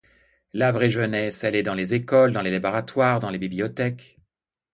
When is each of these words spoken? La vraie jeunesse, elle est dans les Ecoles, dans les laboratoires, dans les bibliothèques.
La 0.53 0.71
vraie 0.71 0.89
jeunesse, 0.89 1.43
elle 1.43 1.53
est 1.55 1.61
dans 1.61 1.75
les 1.75 1.93
Ecoles, 1.95 2.31
dans 2.33 2.41
les 2.41 2.49
laboratoires, 2.49 3.19
dans 3.19 3.29
les 3.29 3.37
bibliothèques. 3.37 4.19